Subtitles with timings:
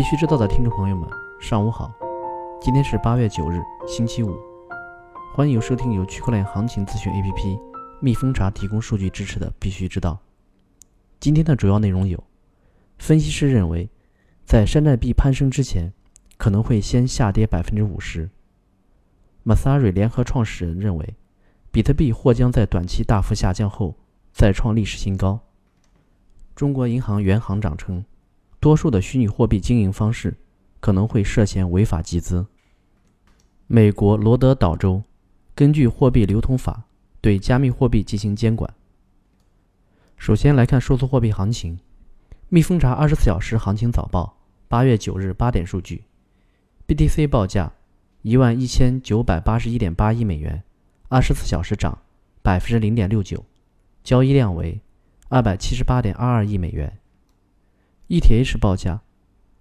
[0.00, 1.06] 必须知道的听众朋友们，
[1.38, 1.92] 上午好！
[2.58, 4.34] 今天是八月九日，星期五。
[5.34, 7.60] 欢迎收听由区块链行情咨询 APP
[8.00, 10.18] 蜜蜂茶提供数据支持的《必须知道》。
[11.20, 12.24] 今天的主要内容有：
[12.96, 13.90] 分析师认为，
[14.46, 15.92] 在山寨币攀升之前，
[16.38, 18.30] 可能会先下跌百分之五十。
[19.44, 21.14] Masari 联合创始人认为，
[21.70, 23.96] 比特币或将在短期大幅下降后
[24.32, 25.40] 再创历史新高。
[26.56, 28.02] 中国银行原行长称。
[28.60, 30.36] 多数的虚拟货币经营方式
[30.80, 32.46] 可能会涉嫌违法集资。
[33.66, 35.02] 美国罗德岛州
[35.54, 36.84] 根据货币流通法
[37.22, 38.72] 对加密货币进行监管。
[40.18, 41.78] 首先来看数字货币行情，
[42.50, 44.36] 蜜蜂查二十四小时行情早报，
[44.68, 46.04] 八月九日八点数据
[46.86, 47.72] ，BTC 报价
[48.20, 50.62] 一万一千九百八十一点八一美元，
[51.08, 51.98] 二十四小时涨
[52.42, 53.42] 百分之零点六九，
[54.04, 54.78] 交易量为
[55.30, 56.99] 二百七十八点二二亿美元。
[58.10, 59.02] ETH 报价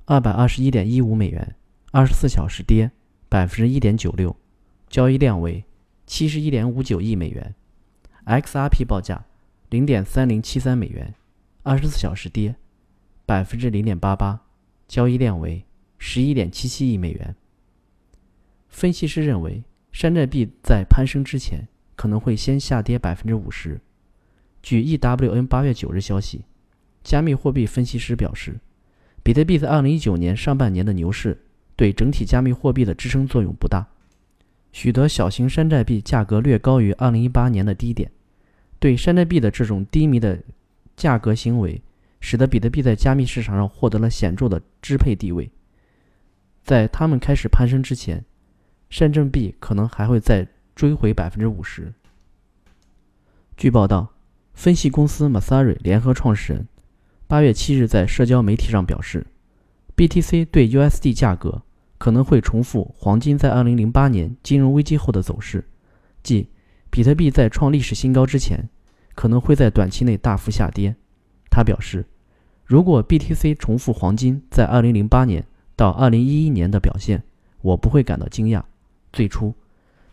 [0.06, 1.56] 二百二十一点一五美元，
[1.92, 2.90] 二十四小时跌
[3.30, 4.36] 百分之一点九六，
[4.88, 5.64] 交易量为
[6.08, 7.54] 七十一点五九亿美元。
[8.26, 9.24] XRP 报价
[9.70, 11.14] 零点三零七三美元，
[11.62, 12.56] 二十四小时跌
[13.28, 14.42] 百分之零点八八，
[14.88, 15.64] 交易量为
[16.00, 17.36] 十一点七七亿美元。
[18.68, 23.80] 分析师认为，山寨币在攀升之前可能会先下跌百分之五十。
[24.64, 26.46] 据 EWN 八月九日消息。
[27.04, 28.60] 加密货币分析师表示，
[29.24, 33.88] 比特币在2019年上半年的牛市对整体加密货币的支撑作用不大。
[34.72, 38.12] 许多小型山寨币价格略高于2018年的低点。
[38.80, 40.42] 对山寨币的这种低迷的
[40.96, 41.82] 价格行为，
[42.22, 45.50] 使得比特币在加密市场上获得了显著的支配地位。
[46.64, 48.24] 在它们开始攀升之前，
[48.90, 51.92] 山寨币可能还会再追回百分之五十。
[53.58, 54.14] 据报道，
[54.54, 56.68] 分析公司 Masari 联合创始人。
[57.30, 59.24] 八月七日，在社交媒体上表示
[59.96, 61.62] ，BTC 对 USD 价格
[62.00, 65.64] 可能会重复黄金在二零零八年金融危机后的走势，
[66.24, 66.50] 即
[66.90, 68.68] 比特币在创历史新高之前，
[69.14, 70.96] 可能会在短期内大幅下跌。
[71.52, 72.04] 他表示，
[72.66, 75.46] 如果 BTC 重复黄金在二零零八年
[75.76, 77.22] 到二零一一年的表现，
[77.62, 78.64] 我不会感到惊讶。
[79.14, 79.54] 最初，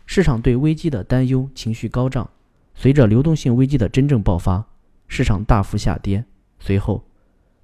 [0.05, 2.29] 市场对危机的担忧情绪高涨，
[2.75, 4.63] 随着流动性危机的真正爆发，
[5.07, 6.23] 市场大幅下跌。
[6.59, 7.05] 随后，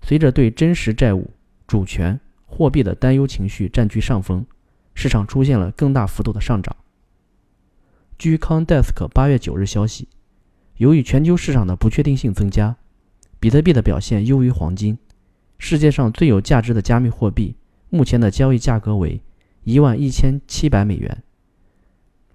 [0.02, 1.32] 随着对真实债务、
[1.68, 4.46] 主权、货币的担忧情绪占据上风，
[4.94, 6.76] 市场出现了更大幅度的上涨。
[8.18, 10.08] 据 CoinDesk 八月九日消息，
[10.78, 12.76] 由于全球市场的不确定性增加，
[13.40, 14.98] 比特币的表现优于黄金。
[15.58, 17.56] 世界上最有价值的加密货币
[17.90, 19.22] 目前的交易价格为
[19.64, 21.24] 一万一千七百美元，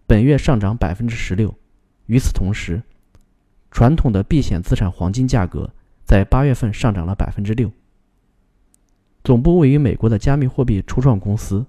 [0.07, 1.55] 本月上涨百分之十六。
[2.07, 2.83] 与此同时，
[3.71, 5.71] 传统的避险资产黄金价格。
[6.09, 7.71] 在八月份上涨了百分之六。
[9.23, 11.67] 总部位于美国的加密货币初创公司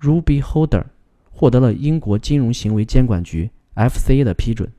[0.00, 0.84] Ruby Holder
[1.28, 4.70] 获得了英国金融行为监管局 FCA 的批准，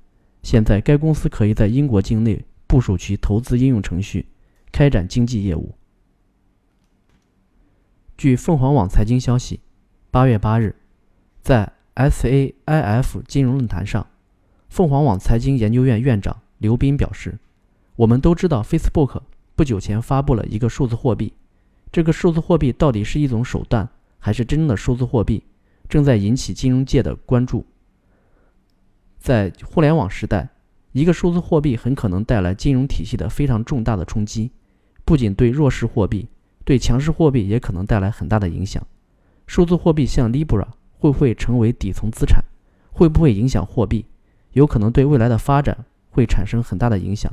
[0.43, 4.27] 现在该公司可以在英国境内部署其投资应用程序，
[4.71, 5.75] 开展经纪业务。
[8.15, 9.59] 据凤凰网财经消息，
[10.09, 10.73] 八月八日，
[11.41, 14.07] 在 SAIF 金融论坛上，
[14.69, 17.37] 凤凰网财经研究院院长刘斌表示。
[17.95, 19.21] 我们都知道，Facebook
[19.55, 21.33] 不久前发布了一个数字货币。
[21.91, 23.87] 这个数字货币到底是一种手段，
[24.17, 25.43] 还是真正的数字货币，
[25.87, 27.65] 正在引起金融界的关注。
[29.19, 30.49] 在互联网时代，
[30.91, 34.49] 一个数字货币很可能带来金融体系的非常重大的冲击，
[35.05, 36.27] 不仅对弱势货币，
[36.65, 38.81] 对强势货币也可能带来很大的影响。
[39.45, 40.65] 数字货币像 Libra
[40.97, 42.43] 会不会成为底层资产？
[42.91, 44.05] 会不会影响货币？
[44.53, 47.31] 有可能对未来的发展会产生很大的影响。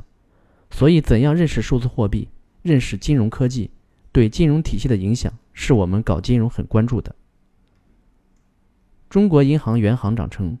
[0.71, 2.27] 所以，怎样认识数字货币、
[2.63, 3.69] 认识金融科技
[4.11, 7.13] 对金融体系的影响，是我们搞金融很关注的。
[9.09, 10.57] 中国银行原行长称，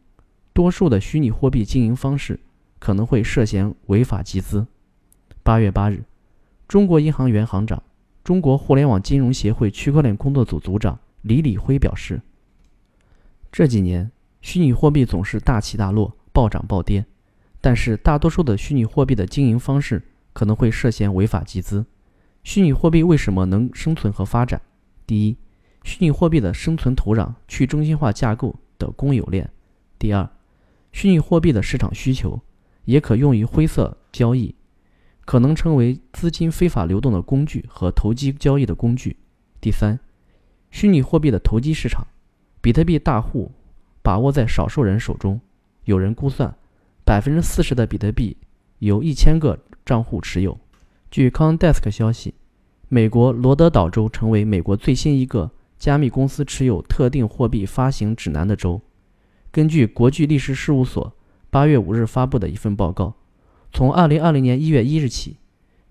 [0.53, 2.39] 多数的虚拟货币经营方式
[2.77, 4.67] 可能会涉嫌违法集资。
[5.41, 6.03] 八月八日，
[6.67, 7.81] 中国银行原行长、
[8.23, 12.21] 中国互联网金融协会区块链工作组组长李李辉表示，
[13.51, 17.05] 这几年虚拟货币总是大起大落、暴涨暴跌。
[17.63, 20.01] 但是，大多数的虚拟货币的经营方式
[20.33, 21.85] 可能会涉嫌违法集资。
[22.43, 24.61] 虚拟货币为什么能生存和发展？
[25.05, 25.37] 第一，
[25.83, 29.45] 虚拟货币的生存土壤去中心化架构的公有链；
[29.99, 30.29] 第二，
[30.91, 32.41] 虚拟货币的市场需求
[32.85, 34.55] 也可用于灰色交易，
[35.25, 39.15] 可能成为资金非法流动的工具和投机交易的工具；
[39.59, 39.99] 第三，
[40.69, 42.07] 虚拟货币的投机市场，
[42.61, 43.51] 比特币大户
[44.01, 45.39] 把握在少数人手中，
[45.85, 46.55] 有人估算。
[47.03, 48.37] 百分之四十的比特币
[48.79, 49.59] 由一千个
[49.91, 50.57] 账户持有。
[51.09, 52.33] 据 c o n d e s k 消息，
[52.87, 58.79] 美国罗德岛州成为美国最新一个加密公司持有特定货币发行指南的州。
[59.51, 61.11] 根据国际律师事务所
[61.49, 63.15] 八月五日发布的一份报告，
[63.73, 65.35] 从二零二零年一月一日起，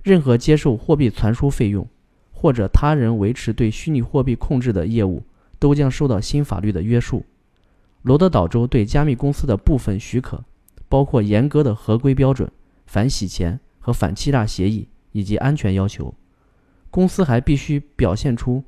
[0.03, 1.87] 任何接受货币传输费用
[2.33, 5.23] 或者他人维持对虚拟货币控制的业务，
[5.59, 7.27] 都将受到新法律的约束。
[8.01, 10.43] 罗德岛州对加密公司的部分许可，
[10.89, 12.51] 包括严格的合规标准、
[12.87, 16.15] 反洗钱和反欺诈协议以及安全要求。
[16.91, 18.63] 公司还必须表现出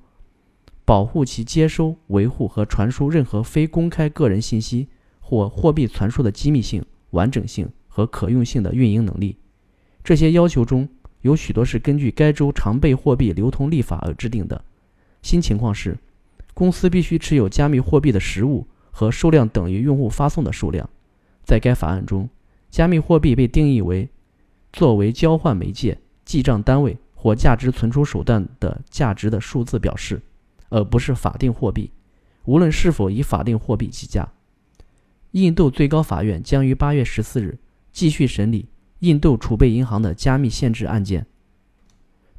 [0.84, 4.88] 保护其接收、维护和传输任何非公开个人信息
[5.20, 9.36] 或货币传输的机密性、完整性和可用性的运营能力。
[10.02, 10.88] 这些要求中
[11.20, 14.64] 有许多是根据该州常备货币流通立法而制定的。
[15.22, 15.96] 新情况是，
[16.54, 20.88] 公司必须持有加密货币的实物和数量等于用户发送的数量。
[21.44, 22.28] 在该法案中，
[22.70, 24.08] 加密货币被定义为
[24.72, 26.96] 作为交换媒介、记账单位。
[27.14, 30.20] 或价值存储手段的价值的数字表示，
[30.70, 31.88] 而不是法定货币，
[32.46, 34.28] 无论是否以法定货币计价。
[35.30, 37.56] 印度最高法院将于八月十四日
[37.92, 38.66] 继续审理
[38.98, 41.24] 印度储备银行的加密限制案件。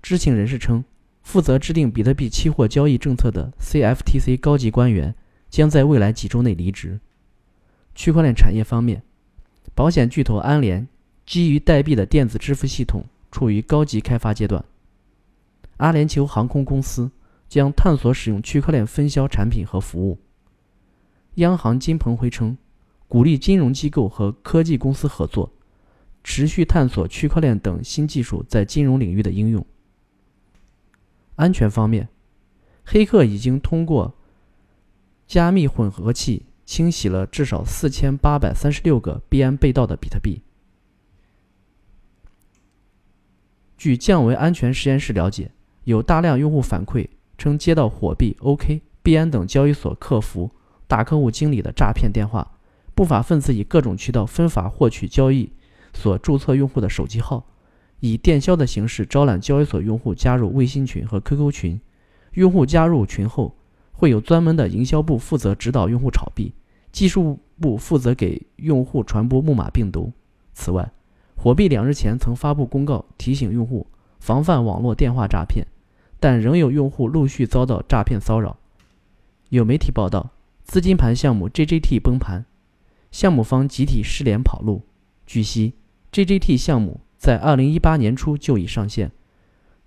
[0.02, 0.84] 知情人士称，
[1.22, 5.16] 负责制定比特币期货交易政策的 CFTC 高级官员
[5.50, 7.00] 将在未来几周内离职。
[7.96, 9.02] 区块链产业方面，
[9.74, 10.90] 保险巨头安联
[11.26, 14.64] 基于代币的电子支付系统处于高级开发阶段。
[15.78, 17.10] 阿联酋航空公司
[17.50, 20.20] 将探索使用区块链分销产品和服务。
[21.36, 22.58] 央行金鹏辉称，
[23.08, 25.52] 鼓励金融机构和科技公司合作，
[26.24, 29.66] 持续探索区块链等新技术在金融领域的应用。
[31.36, 32.10] 安全方面，
[32.84, 34.14] 黑客已经通过
[35.26, 40.42] 加密混合器清洗了至少四千八百三十六个币安被盗的比特币。
[43.84, 45.52] 据降维安全实验室了解。
[45.84, 47.06] 有大量用户反馈
[47.38, 50.50] 称，接到火币、OK、币安等交易所客服、
[50.88, 52.50] 大客户经理的诈骗电话。
[52.96, 55.52] 不法分子以各种渠道分发获取交易
[55.94, 57.46] 所注册用户的手机号，
[58.00, 61.82] 以电销的形式招揽交易所用户加入微信群和 QQ 群。
[62.36, 63.54] 用户加入群后，
[63.92, 66.54] 会有专门的营销部负责指导用户炒币，
[66.94, 70.14] 技术部负责给用户传播木马病毒。
[70.54, 70.90] 此外，
[71.44, 73.86] 火币两日前曾发布公告，提醒用户
[74.18, 75.68] 防范网络电话诈骗。
[76.18, 78.56] 但仍有用户陆续遭到诈骗骚扰。
[79.50, 80.32] 有媒体报道，
[80.64, 82.46] 资金盘项目 JJT 崩盘，
[83.12, 84.84] 项目方集体失联跑路。
[85.26, 85.74] 据悉
[86.14, 89.12] ，JJT 项目在2018年初就已上线，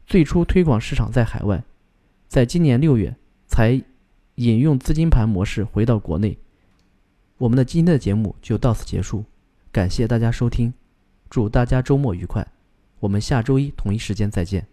[0.07, 1.65] 最初推广市场在海外，
[2.29, 3.17] 在今年六月
[3.47, 3.83] 才
[4.35, 6.37] 引用资金盘模式回到国内。
[7.39, 9.25] 我们的今天的节目就到此结束，
[9.73, 10.75] 感谢大家收听，
[11.29, 12.47] 祝大家周末愉快，
[13.01, 14.67] 我们下周一同一时间再见。